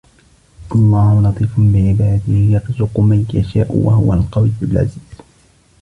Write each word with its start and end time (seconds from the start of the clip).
الله 0.75 1.21
لطيف 1.29 1.49
بعباده 1.59 2.23
يرزق 2.33 2.99
من 2.99 3.25
يشاء 3.33 3.75
وهو 3.75 4.13
القوي 4.13 4.53
العزيز 4.61 5.05